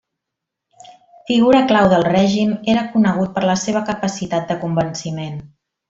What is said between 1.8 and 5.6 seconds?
del règim, era conegut per la seva capacitat de convenciment.